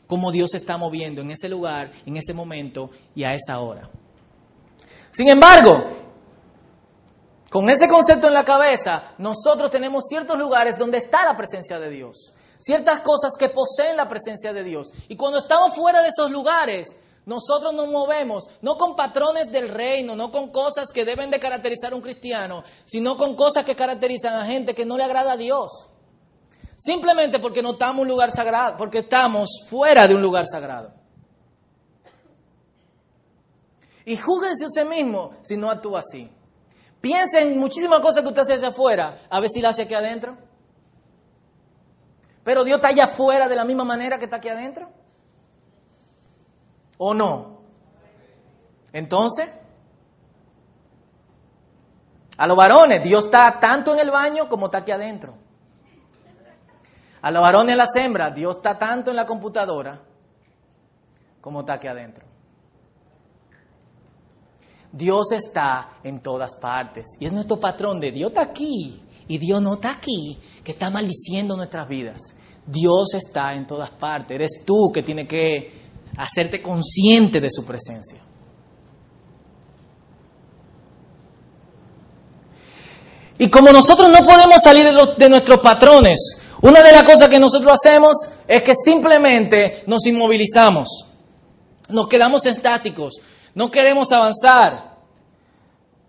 [0.06, 3.89] cómo Dios se está moviendo en ese lugar, en ese momento y a esa hora.
[5.13, 5.91] Sin embargo,
[7.52, 11.91] con ese concepto en la cabeza, nosotros tenemos ciertos lugares donde está la presencia de
[11.91, 14.91] Dios, ciertas cosas que poseen la presencia de Dios.
[15.08, 16.95] Y cuando estamos fuera de esos lugares,
[17.28, 21.93] nosotros nos movemos no con patrones del reino, no con cosas que deben de caracterizar
[21.93, 25.38] a un cristiano, sino con cosas que caracterizan a gente que no le agrada a
[25.38, 25.89] Dios.
[26.76, 31.02] Simplemente porque no estamos en un lugar sagrado, porque estamos fuera de un lugar sagrado.
[34.05, 36.29] Y júguense usted mismo si no actúa así.
[36.99, 39.93] Piensen en muchísimas cosas que usted hace hacia afuera, a ver si la hace aquí
[39.93, 40.37] adentro.
[42.43, 44.89] Pero Dios está allá afuera de la misma manera que está aquí adentro.
[46.97, 47.61] ¿O no?
[48.91, 49.49] Entonces,
[52.37, 55.35] a los varones, Dios está tanto en el baño como está aquí adentro.
[57.21, 60.01] A los varones las hembras, Dios está tanto en la computadora
[61.39, 62.32] como está aquí adentro.
[64.93, 67.17] Dios está en todas partes.
[67.19, 70.91] Y es nuestro patrón de Dios está aquí y Dios no está aquí, que está
[70.91, 72.21] maldiciendo nuestras vidas.
[72.65, 74.36] Dios está en todas partes.
[74.36, 75.82] Eres tú que tiene que
[76.15, 78.21] hacerte consciente de su presencia.
[83.39, 84.86] Y como nosotros no podemos salir
[85.17, 88.13] de, nuestros patrones, una de las cosas que nosotros hacemos
[88.47, 90.88] es que simplemente nos inmovilizamos,
[91.89, 93.15] nos quedamos estáticos,
[93.55, 94.97] no queremos avanzar.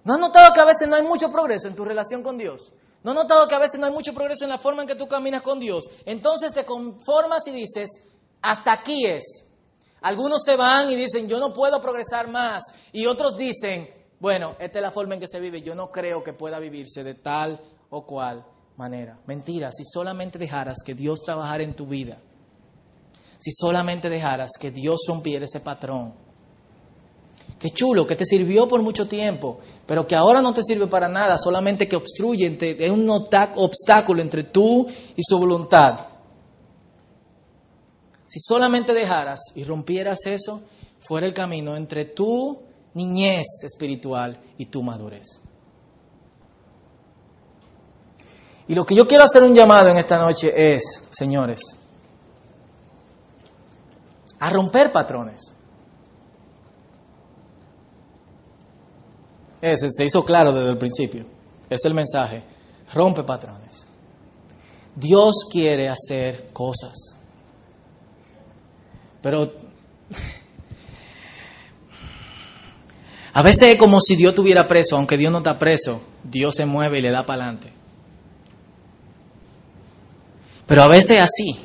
[0.04, 2.72] ¿No has notado que a veces no hay mucho progreso en tu relación con Dios?
[3.02, 4.94] ¿No has notado que a veces no hay mucho progreso en la forma en que
[4.94, 5.84] tú caminas con Dios?
[6.06, 7.88] Entonces te conformas y dices,
[8.42, 9.46] hasta aquí es.
[10.02, 12.62] Algunos se van y dicen, yo no puedo progresar más.
[12.92, 13.88] Y otros dicen,
[14.20, 17.04] bueno, esta es la forma en que se vive, yo no creo que pueda vivirse
[17.04, 18.44] de tal o cual
[18.76, 19.18] manera.
[19.26, 22.18] Mentira, si solamente dejaras que Dios trabajara en tu vida,
[23.38, 26.23] si solamente dejaras que Dios rompiera ese patrón,
[27.64, 31.08] Qué chulo, que te sirvió por mucho tiempo, pero que ahora no te sirve para
[31.08, 36.08] nada, solamente que obstruye, es un obstáculo entre tú y su voluntad.
[38.26, 40.60] Si solamente dejaras y rompieras eso,
[41.00, 42.60] fuera el camino entre tu
[42.92, 45.40] niñez espiritual y tu madurez.
[48.68, 51.62] Y lo que yo quiero hacer un llamado en esta noche es, señores,
[54.38, 55.54] a romper patrones.
[59.64, 61.24] Ese se hizo claro desde el principio.
[61.70, 62.44] Es el mensaje.
[62.92, 63.88] Rompe patrones.
[64.94, 66.92] Dios quiere hacer cosas.
[69.22, 69.50] Pero
[73.32, 76.66] a veces es como si Dios estuviera preso, aunque Dios no está preso, Dios se
[76.66, 77.72] mueve y le da para adelante.
[80.66, 81.58] Pero a veces así.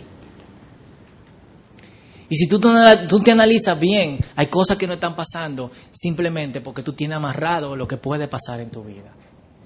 [2.29, 6.83] Y si tú, tú te analizas bien, hay cosas que no están pasando simplemente porque
[6.83, 9.11] tú tienes amarrado lo que puede pasar en tu vida.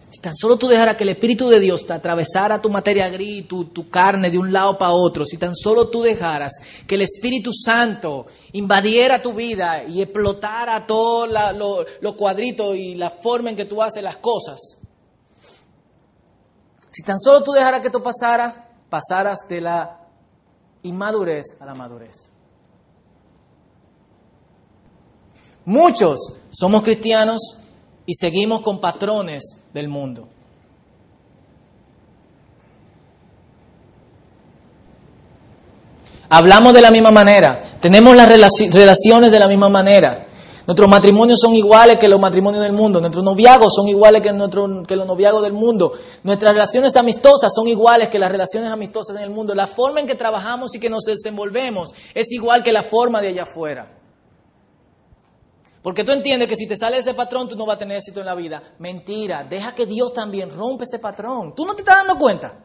[0.09, 3.47] Si tan solo tú dejaras que el Espíritu de Dios te atravesara tu materia gris,
[3.47, 6.53] tu, tu carne de un lado para otro, si tan solo tú dejaras
[6.87, 13.09] que el Espíritu Santo invadiera tu vida y explotara todos los lo cuadritos y la
[13.09, 14.59] forma en que tú haces las cosas,
[16.91, 19.99] si tan solo tú dejaras que esto pasara, pasaras de la
[20.83, 22.32] inmadurez a la madurez.
[25.65, 26.19] Muchos
[26.51, 27.59] somos cristianos
[28.05, 29.43] y seguimos con patrones
[29.73, 30.27] del mundo.
[36.29, 40.27] Hablamos de la misma manera, tenemos las relaciones de la misma manera.
[40.65, 44.29] Nuestros matrimonios son iguales que los matrimonios del mundo, nuestros noviagos son iguales que,
[44.87, 45.91] que los noviagos del mundo,
[46.23, 49.53] nuestras relaciones amistosas son iguales que las relaciones amistosas en el mundo.
[49.53, 53.27] La forma en que trabajamos y que nos desenvolvemos es igual que la forma de
[53.29, 54.02] allá afuera.
[55.83, 58.21] Porque tú entiendes que si te sale ese patrón, tú no vas a tener éxito
[58.21, 58.63] en la vida.
[58.79, 61.53] Mentira, deja que Dios también rompe ese patrón.
[61.53, 62.63] Tú no te estás dando cuenta.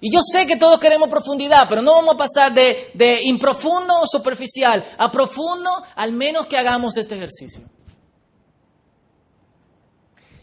[0.00, 4.00] Y yo sé que todos queremos profundidad, pero no vamos a pasar de, de improfundo
[4.00, 7.68] o superficial a profundo, al menos que hagamos este ejercicio.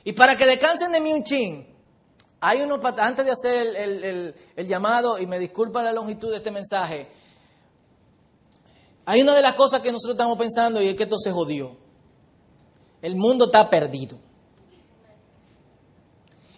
[0.03, 1.67] Y para que descansen de mí un chin,
[2.41, 6.37] hay uno, antes de hacer el, el, el llamado, y me disculpa la longitud de
[6.37, 7.18] este mensaje,
[9.09, 11.75] hay una de las cosas que nosotros estamos pensando y es que esto se jodió.
[13.01, 14.19] El mundo está perdido.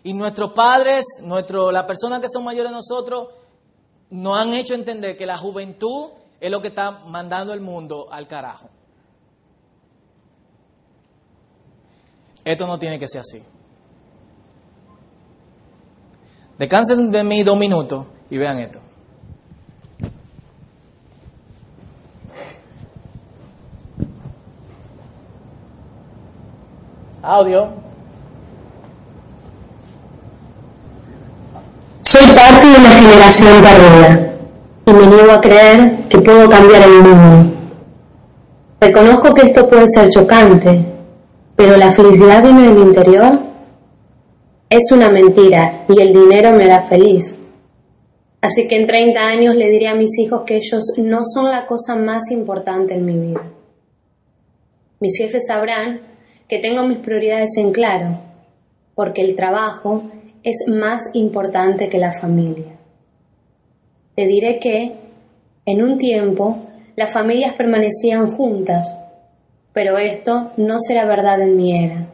[0.04, 3.30] Y nuestros padres, nuestro, las personas que son mayores de nosotros,
[4.10, 6.10] nos han hecho entender que la juventud
[6.42, 8.70] es lo que está mandando el mundo al carajo.
[12.44, 13.42] Esto no tiene que ser así.
[16.60, 18.91] Descansen de mí dos minutos y vean esto.
[27.24, 27.68] Audio.
[32.02, 34.34] Soy parte de una generación perdida
[34.88, 37.56] y me niego a creer que puedo cambiar el mundo.
[38.80, 40.84] Reconozco que esto puede ser chocante,
[41.56, 43.40] pero la felicidad viene del interior.
[44.68, 47.38] Es una mentira y el dinero me hará feliz.
[48.42, 51.68] Así que en 30 años le diré a mis hijos que ellos no son la
[51.68, 53.44] cosa más importante en mi vida.
[55.00, 56.11] Mis jefes sabrán
[56.52, 58.20] que tengo mis prioridades en claro,
[58.94, 60.04] porque el trabajo
[60.44, 62.78] es más importante que la familia.
[64.18, 64.98] Te diré que,
[65.66, 66.58] en un tiempo,
[66.98, 68.98] las familias permanecían juntas,
[69.72, 72.08] pero esto no será verdad en mi era.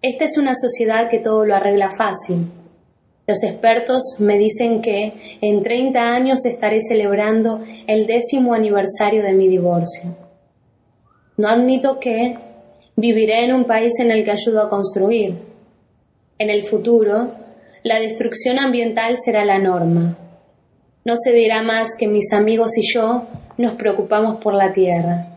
[0.00, 2.50] Esta es una sociedad que todo lo arregla fácil.
[3.26, 9.48] Los expertos me dicen que en 30 años estaré celebrando el décimo aniversario de mi
[9.48, 10.16] divorcio.
[11.36, 12.47] No admito que,
[13.00, 15.36] Viviré en un país en el que ayudo a construir.
[16.36, 17.30] En el futuro,
[17.84, 20.18] la destrucción ambiental será la norma.
[21.04, 23.22] No se dirá más que mis amigos y yo
[23.56, 25.28] nos preocupamos por la Tierra.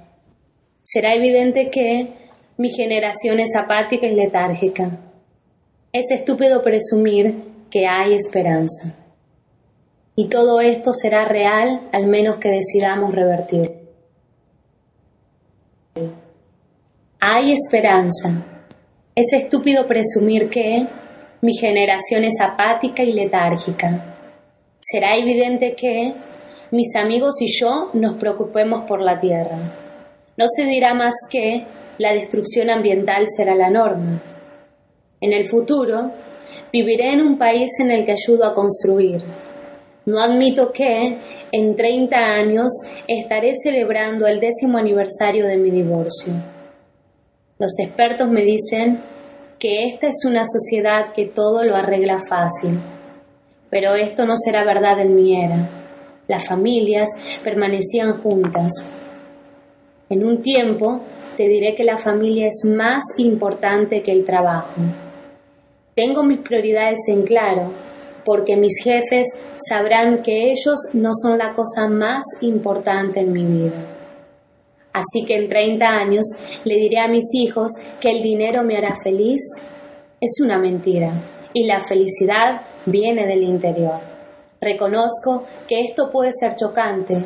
[0.81, 2.07] Será evidente que
[2.57, 4.97] mi generación es apática y letárgica.
[5.93, 8.95] Es estúpido presumir que hay esperanza.
[10.15, 13.81] Y todo esto será real al menos que decidamos revertirlo.
[17.23, 18.29] Hay esperanza.
[19.13, 20.87] Es estúpido presumir que
[21.41, 24.15] mi generación es apática y letárgica.
[24.79, 26.15] Será evidente que
[26.71, 29.59] mis amigos y yo nos preocupemos por la Tierra.
[30.35, 31.63] No se dirá más que
[31.99, 34.19] la destrucción ambiental será la norma.
[35.21, 36.09] En el futuro,
[36.73, 39.21] viviré en un país en el que ayudo a construir.
[40.07, 41.17] No admito que
[41.51, 42.71] en 30 años
[43.07, 46.60] estaré celebrando el décimo aniversario de mi divorcio.
[47.61, 49.01] Los expertos me dicen
[49.59, 52.79] que esta es una sociedad que todo lo arregla fácil,
[53.69, 55.69] pero esto no será verdad en mi era.
[56.27, 57.07] Las familias
[57.43, 58.71] permanecían juntas.
[60.09, 61.01] En un tiempo
[61.37, 64.81] te diré que la familia es más importante que el trabajo.
[65.93, 67.71] Tengo mis prioridades en claro,
[68.25, 69.39] porque mis jefes
[69.69, 74.00] sabrán que ellos no son la cosa más importante en mi vida.
[74.93, 76.25] Así que en 30 años
[76.65, 79.41] le diré a mis hijos que el dinero me hará feliz.
[80.19, 81.13] Es una mentira
[81.53, 83.99] y la felicidad viene del interior.
[84.59, 87.23] Reconozco que esto puede ser chocante,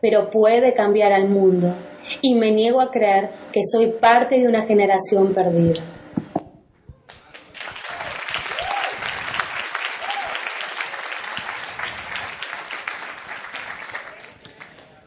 [0.00, 1.72] pero puede cambiar al mundo
[2.20, 5.82] y me niego a creer que soy parte de una generación perdida.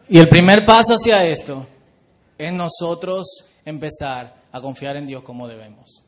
[0.09, 1.67] Y el primer paso hacia esto
[2.38, 6.03] es nosotros empezar a confiar en Dios como debemos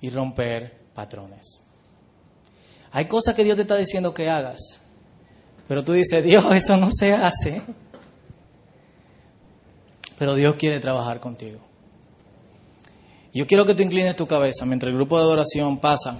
[0.00, 1.62] y romper patrones.
[2.92, 4.80] Hay cosas que Dios te está diciendo que hagas,
[5.68, 7.62] pero tú dices, Dios, eso no se hace.
[10.18, 11.60] Pero Dios quiere trabajar contigo.
[13.34, 16.18] Yo quiero que tú inclines tu cabeza mientras el grupo de adoración pasa.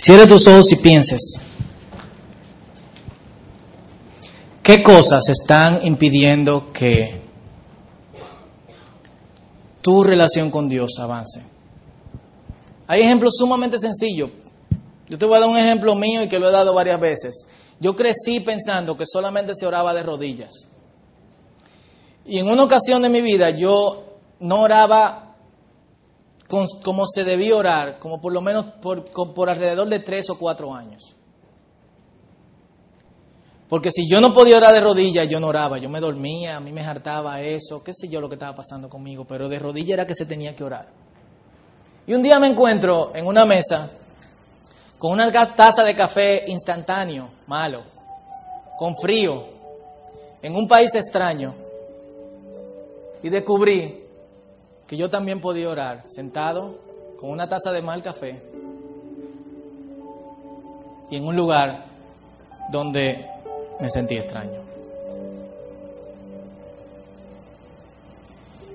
[0.00, 1.40] Cierre tus ojos y pienses.
[4.62, 7.20] ¿Qué cosas están impidiendo que
[9.82, 11.44] tu relación con Dios avance?
[12.86, 14.30] Hay ejemplos sumamente sencillos.
[15.08, 17.48] Yo te voy a dar un ejemplo mío y que lo he dado varias veces.
[17.80, 20.68] Yo crecí pensando que solamente se oraba de rodillas.
[22.24, 24.04] Y en una ocasión de mi vida yo
[24.38, 25.27] no oraba
[26.48, 30.74] como se debía orar, como por lo menos por, por alrededor de tres o cuatro
[30.74, 31.14] años.
[33.68, 36.60] Porque si yo no podía orar de rodillas, yo no oraba, yo me dormía, a
[36.60, 39.94] mí me hartaba eso, qué sé yo lo que estaba pasando conmigo, pero de rodillas
[39.94, 40.88] era que se tenía que orar.
[42.06, 43.90] Y un día me encuentro en una mesa
[44.96, 47.82] con una taza de café instantáneo, malo,
[48.78, 49.44] con frío,
[50.40, 51.54] en un país extraño,
[53.22, 54.07] y descubrí
[54.88, 56.78] que yo también podía orar sentado
[57.20, 58.42] con una taza de mal café
[61.10, 61.84] y en un lugar
[62.72, 63.26] donde
[63.78, 64.62] me sentí extraño.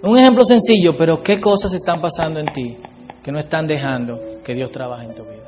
[0.03, 2.78] Un ejemplo sencillo, pero ¿qué cosas están pasando en ti
[3.24, 5.39] que no están dejando que Dios trabaje en tu vida?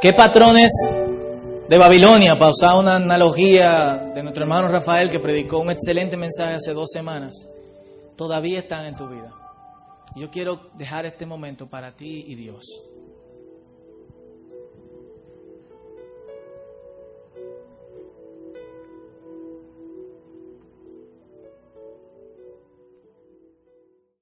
[0.00, 0.70] ¿Qué patrones
[1.68, 6.54] de Babilonia, para usar una analogía de nuestro hermano Rafael que predicó un excelente mensaje
[6.54, 7.48] hace dos semanas,
[8.16, 9.32] todavía están en tu vida.
[10.14, 12.64] Yo quiero dejar este momento para ti y Dios.